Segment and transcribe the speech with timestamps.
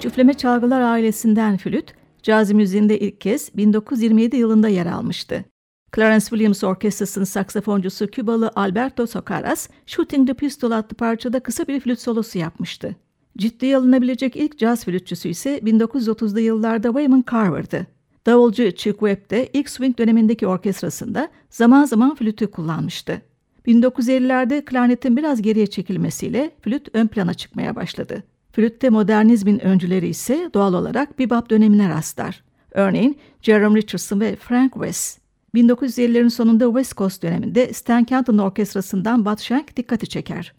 [0.00, 1.92] Ağaç üfleme çalgılar ailesinden flüt,
[2.22, 5.44] caz müziğinde ilk kez 1927 yılında yer almıştı.
[5.96, 12.00] Clarence Williams Orkestrası'nın saksafoncusu Kübalı Alberto Socaras, Shooting the Pistol adlı parçada kısa bir flüt
[12.00, 12.96] solosu yapmıştı.
[13.38, 17.86] Ciddiye alınabilecek ilk caz flütçüsü ise 1930'lu yıllarda Wayman Carver'dı.
[18.26, 23.22] Davulcu Chick Webb de ilk swing dönemindeki orkestrasında zaman zaman flütü kullanmıştı.
[23.66, 28.24] 1950'lerde klarnetin biraz geriye çekilmesiyle flüt ön plana çıkmaya başladı.
[28.60, 32.42] Flütte modernizmin öncüleri ise doğal olarak bebop dönemine rastlar.
[32.70, 35.20] Örneğin Jerome Richardson ve Frank West.
[35.54, 40.54] 1950'lerin sonunda West Coast döneminde Stan Kenton Orkestrası'ndan Bud Shank dikkati çeker.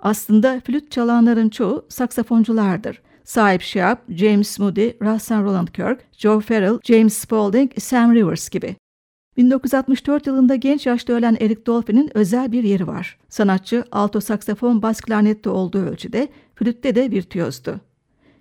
[0.00, 3.02] Aslında flüt çalanların çoğu saksafonculardır.
[3.24, 8.76] Sahip Sharp, James Moody, Russell Roland Kirk, Joe Farrell, James Spaulding, Sam Rivers gibi.
[9.36, 13.18] 1964 yılında genç yaşta ölen Eric Dolphy'nin özel bir yeri var.
[13.28, 17.80] Sanatçı alto saksafon bas klarnette olduğu ölçüde flütte de virtüözdu.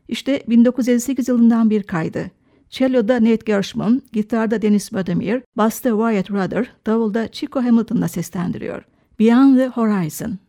[0.08, 2.32] İşte 1958 yılından bir kaydı.
[2.70, 8.84] Cello'da Nate Gershman, gitarda Dennis Bademir, basta Wyatt Rudder, davulda Chico Hamilton'la seslendiriyor.
[9.20, 10.45] Beyond the Horizon.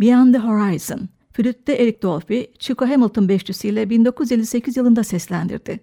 [0.00, 5.80] Beyond the Horizon, flütte Eric Dolphy, Chico Hamilton beşlisiyle 1958 yılında seslendirdi.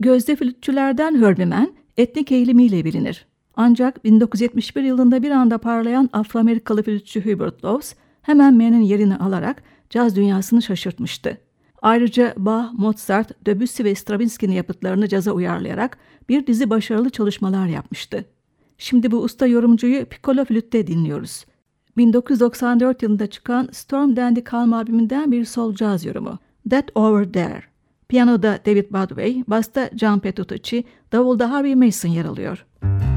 [0.00, 3.26] Gözde flütçülerden Herbie Mann, etnik eğilimiyle bilinir.
[3.56, 10.16] Ancak 1971 yılında bir anda parlayan Afro-Amerikalı flütçü Hubert Laws, hemen Mann'in yerini alarak caz
[10.16, 11.38] dünyasını şaşırtmıştı.
[11.82, 15.98] Ayrıca Bach, Mozart, Debussy ve Stravinsky'nin yapıtlarını caza uyarlayarak
[16.28, 18.24] bir dizi başarılı çalışmalar yapmıştı.
[18.78, 21.44] Şimdi bu usta yorumcuyu piccolo flütte dinliyoruz.
[22.00, 26.38] 1994 yılında çıkan Storm Dandy Calm albümünden bir sol caz yorumu.
[26.70, 27.62] That Over There.
[28.08, 32.66] Piyanoda David Budway, basta John Petrucci, davulda Harvey Mason yer alıyor.
[32.82, 33.09] Müzik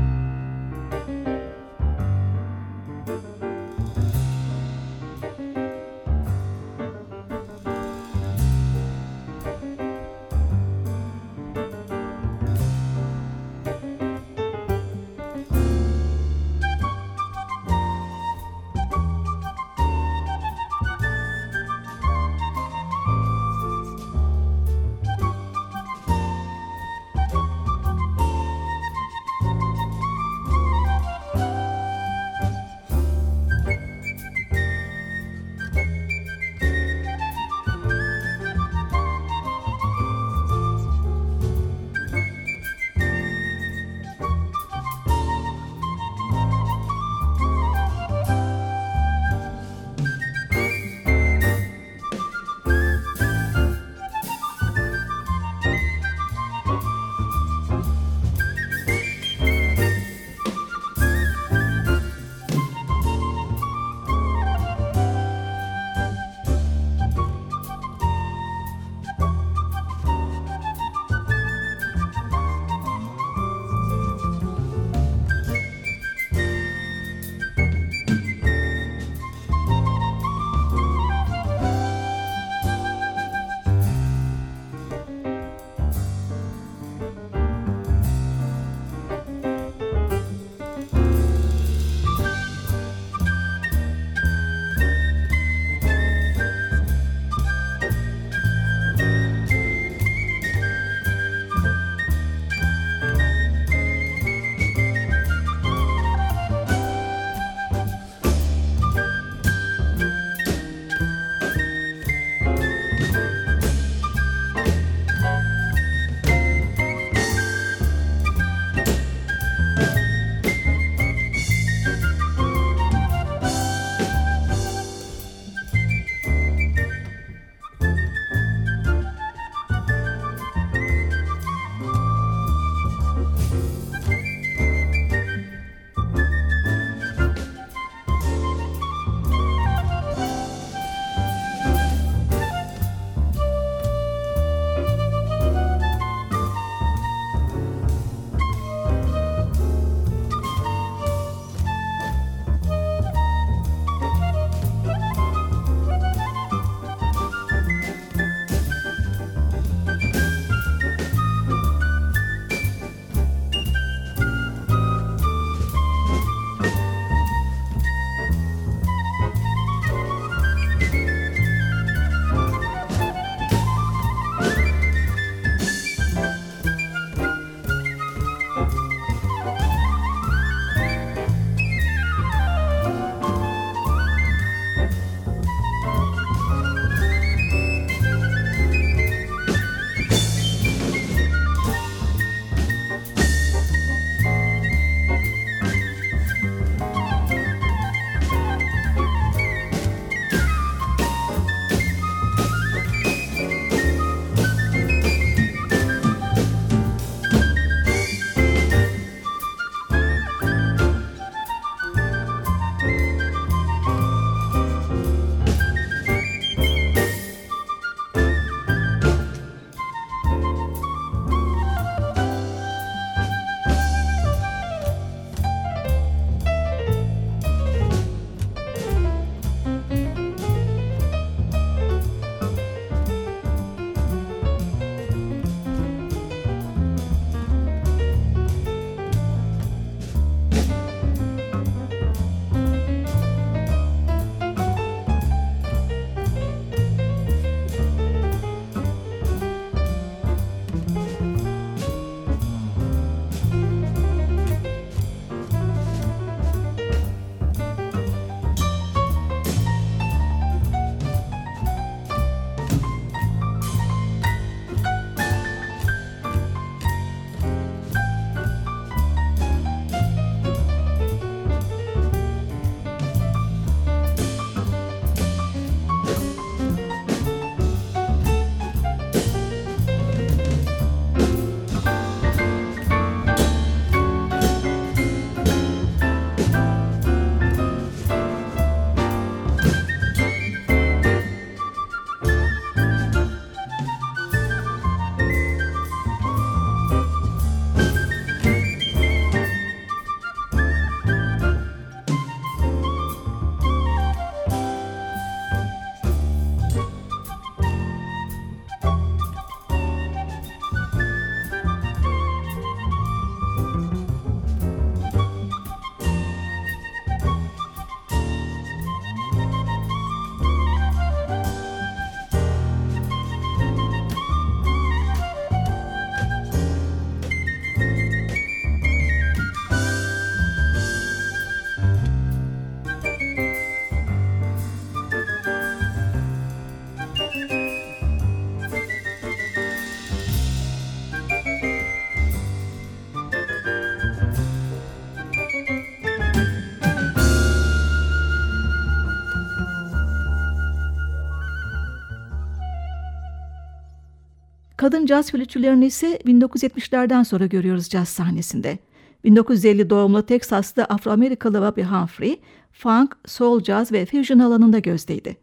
[354.84, 358.78] Kadın caz flütçülerini ise 1970'lerden sonra görüyoruz caz sahnesinde.
[359.24, 365.38] 1950 doğumlu Teksaslı Afro-Amerikalı Bobby Humphrey, funk, soul jazz ve fusion alanında gözdeydi.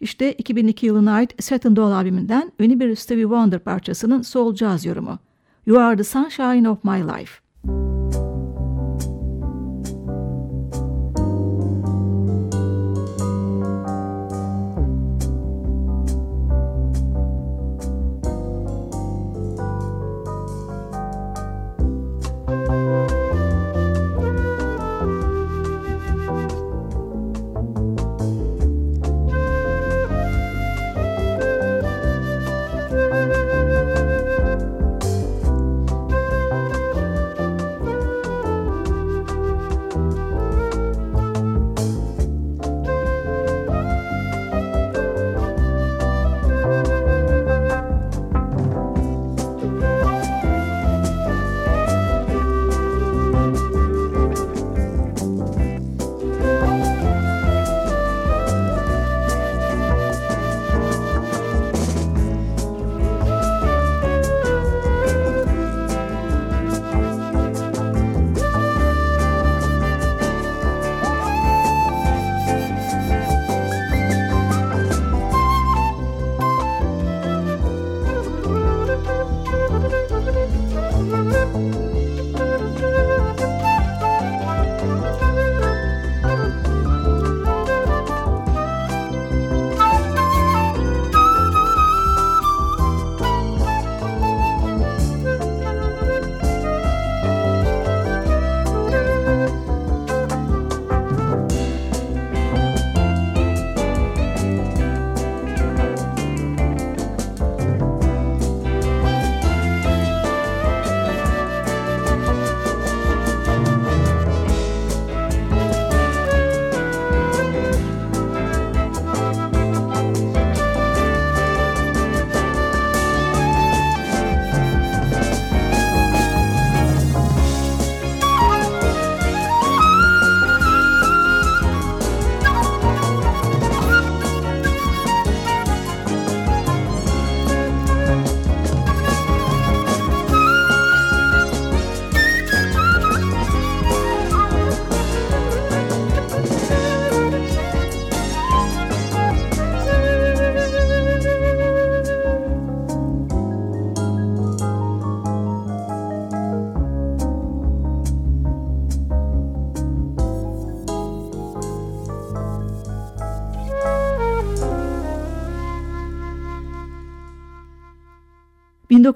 [0.00, 5.18] İşte 2002 yılına ait Satin Doll albümünden ünlü bir Stevie Wonder parçasının soul jazz yorumu.
[5.66, 7.32] You are the sunshine of my life.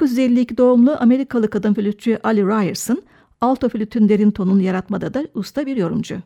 [0.07, 3.03] 1952 doğumlu Amerikalı kadın flütçü Ali Ryerson,
[3.41, 6.17] alto flütün derin tonunu yaratmada da usta bir yorumcu.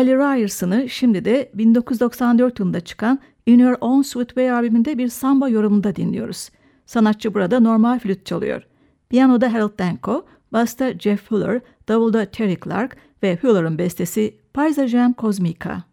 [0.00, 5.48] Ali Ryerson'ı şimdi de 1994 yılında çıkan In Your Own Sweet Way albümünde bir samba
[5.48, 6.50] yorumunda dinliyoruz.
[6.86, 8.62] Sanatçı burada normal flüt çalıyor.
[9.10, 15.89] Piyanoda Harold Danko, basta Jeff Fuller, davulda Terry Clark ve Fuller'ın bestesi Paisagem Cosmica.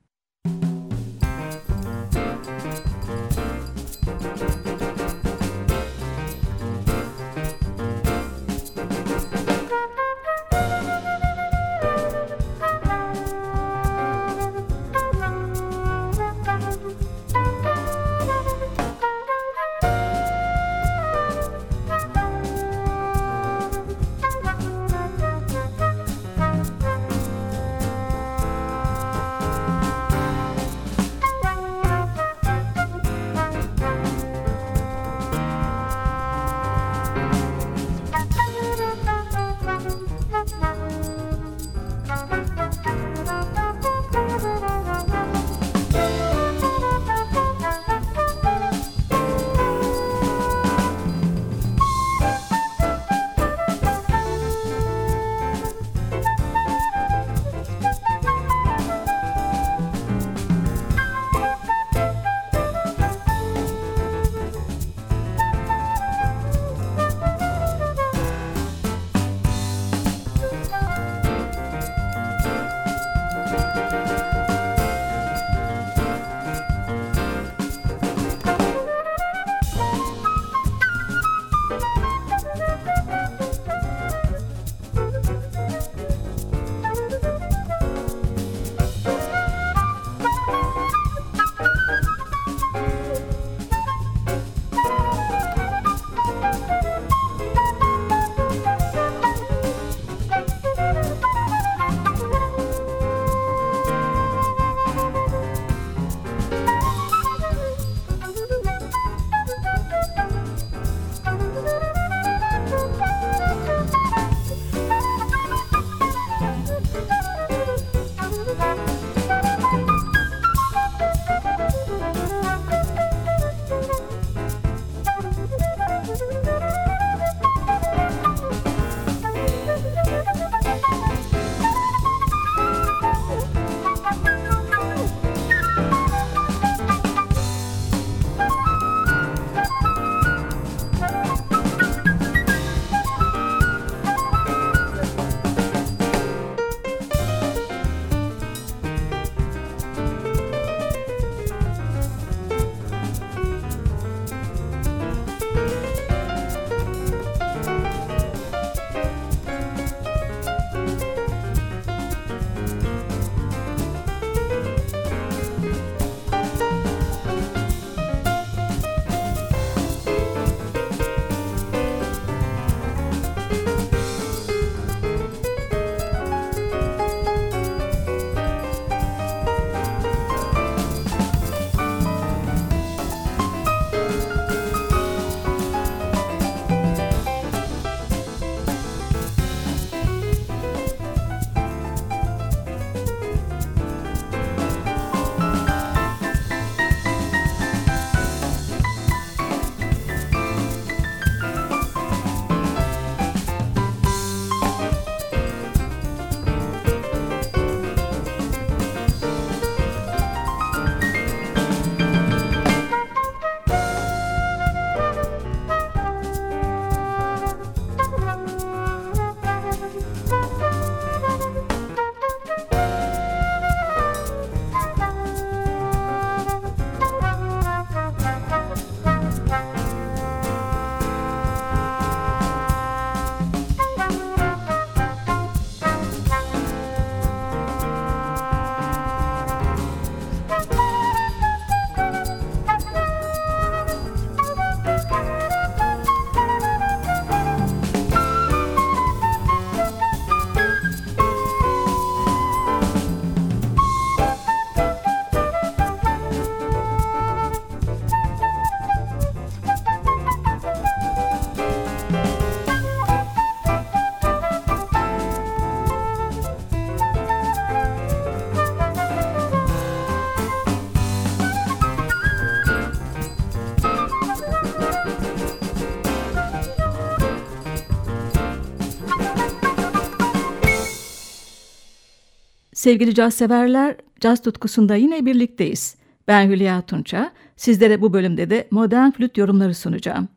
[282.87, 285.95] Sevgili caz severler, caz tutkusunda yine birlikteyiz.
[286.27, 290.27] Ben Hülya Tunça, sizlere bu bölümde de modern flüt yorumları sunacağım.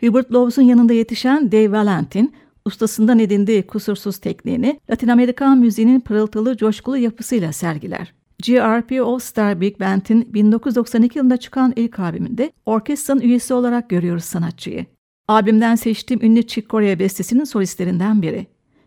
[0.00, 6.96] Hubert Lowes'un yanında yetişen Dave Valentin, ustasından edindiği kusursuz tekniğini Latin Amerikan müziğinin pırıltılı, coşkulu
[6.96, 8.14] yapısıyla sergiler.
[8.46, 14.86] GRP All Star Big Band'in 1992 yılında çıkan ilk albümünde orkestranın üyesi olarak görüyoruz sanatçıyı.
[15.28, 18.46] Albümden seçtiğim ünlü Chick Corea bestesinin solistlerinden biri.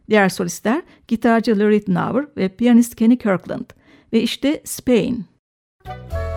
[0.09, 3.65] Diğer solistler gitarcı Larry Nauer ve piyanist Kenny Kirkland
[4.13, 5.25] ve işte Spain.
[5.85, 6.32] Müzik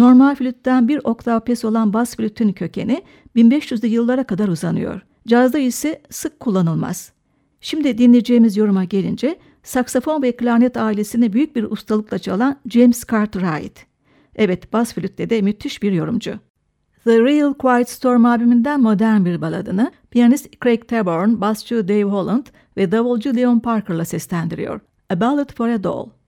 [0.00, 3.02] Normal flütten bir oktav pes olan bas flütün kökeni
[3.36, 5.00] 1500'lü yıllara kadar uzanıyor.
[5.28, 7.12] Cazda ise sık kullanılmaz.
[7.60, 13.78] Şimdi dinleyeceğimiz yoruma gelince saksafon ve klarnet ailesini büyük bir ustalıkla çalan James Cartwright.
[14.36, 16.38] Evet bas flütte de müthiş bir yorumcu.
[17.04, 22.92] The Real Quiet Storm albümünden modern bir baladını piyanist Craig Taborn, basçı Dave Holland ve
[22.92, 24.80] davulcu Leon Parker'la seslendiriyor.
[25.10, 26.19] A Ballad for a Doll.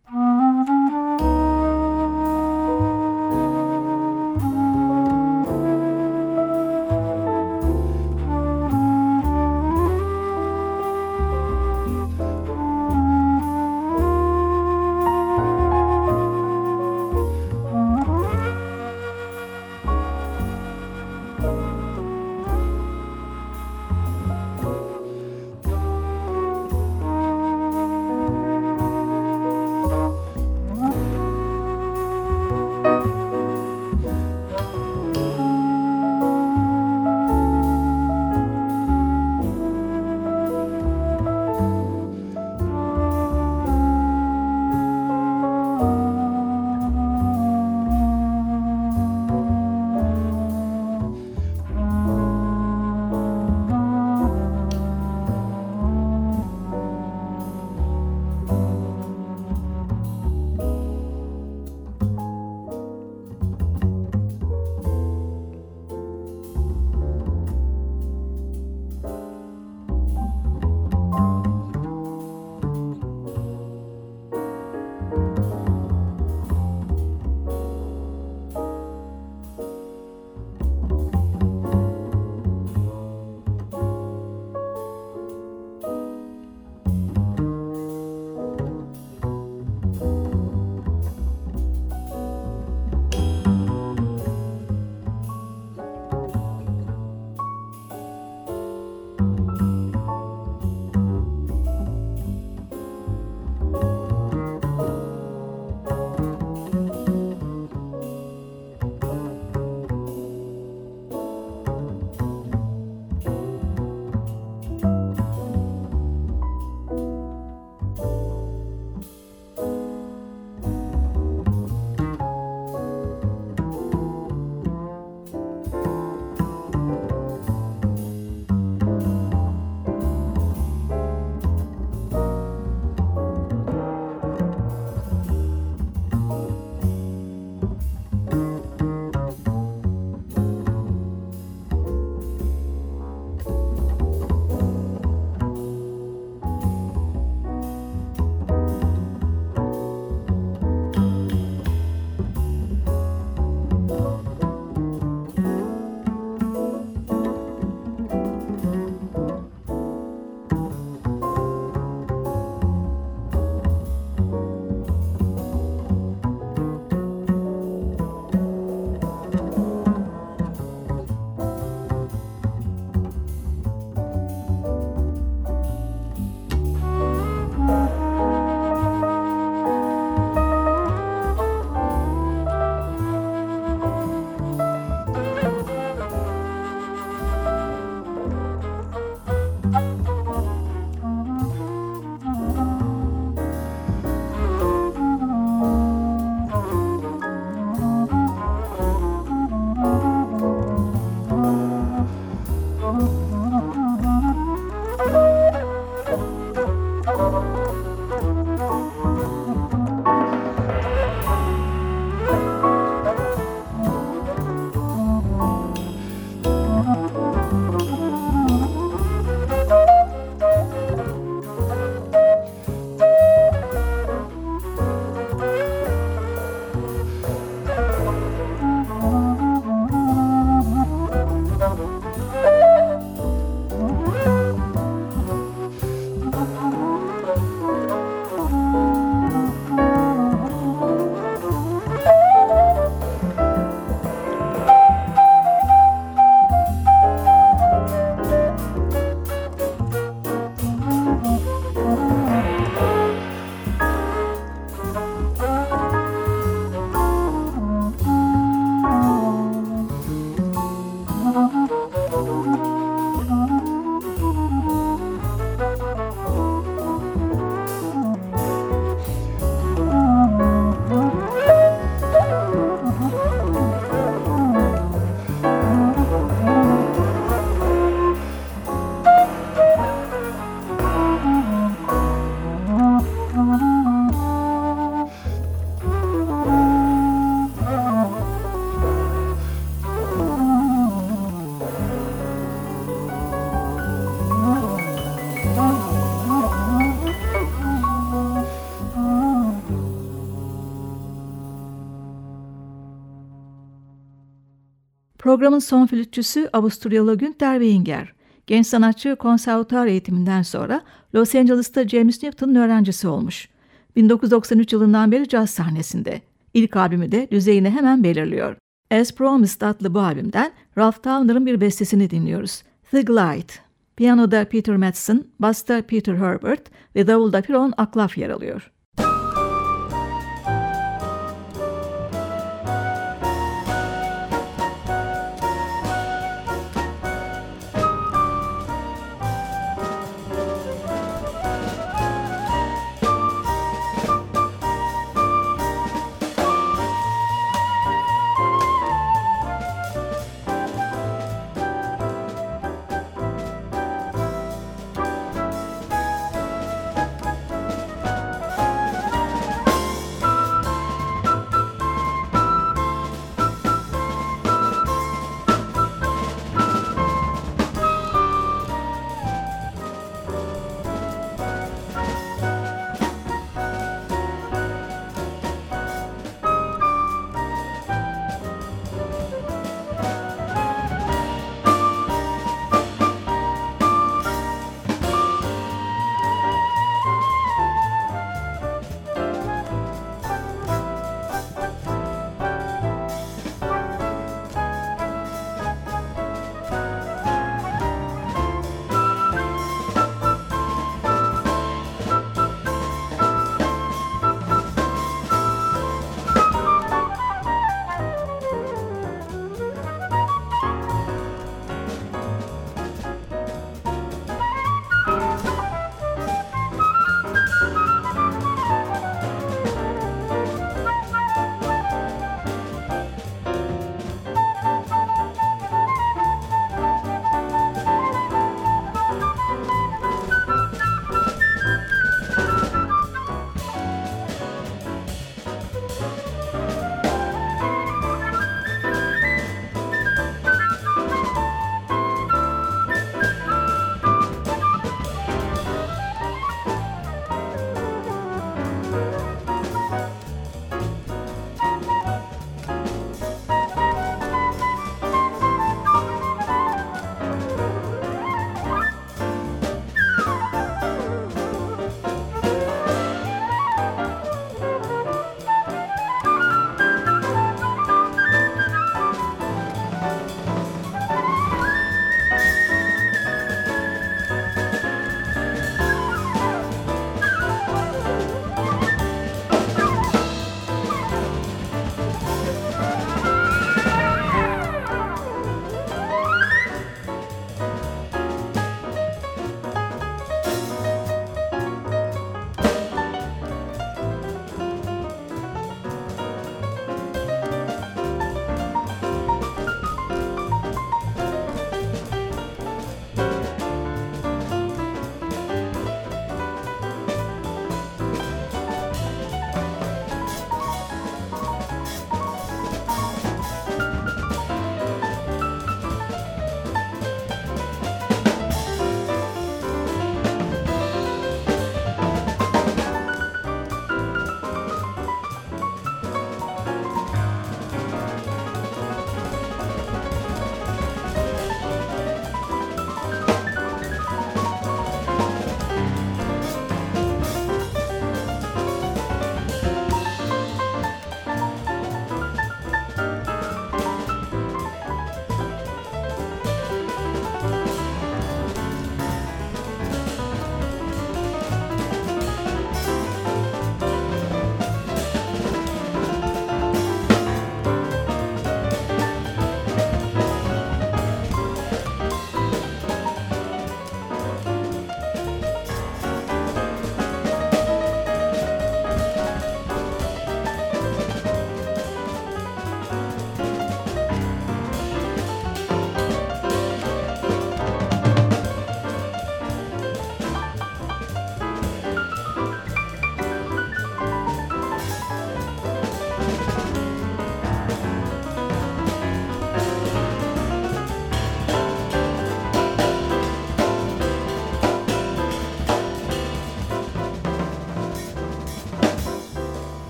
[305.43, 308.13] Programın son flütçüsü Avusturyalı Günther Weinger.
[308.47, 310.83] Genç sanatçı konservatuar eğitiminden sonra
[311.15, 313.49] Los Angeles'ta James Newton'un öğrencisi olmuş.
[313.97, 316.21] 1993 yılından beri caz sahnesinde.
[316.55, 318.57] İlk albümü de düzeyini hemen belirliyor.
[318.91, 322.63] As Promised adlı bu albümden Ralph Towner'ın bir bestesini dinliyoruz.
[322.91, 323.53] The Glide.
[323.97, 328.73] Piyanoda Peter Madsen, basta Peter Herbert ve davulda Piron Aklaf yer alıyor.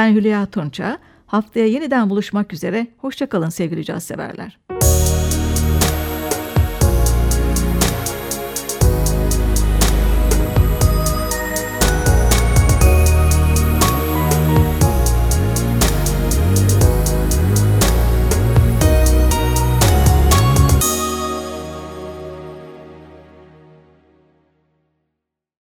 [0.00, 0.98] Ben Hülya Tunça.
[1.26, 2.86] Haftaya yeniden buluşmak üzere.
[2.98, 4.58] Hoşçakalın sevgili caz severler.